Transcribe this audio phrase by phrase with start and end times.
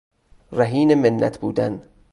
[0.51, 1.81] رهین منت بودن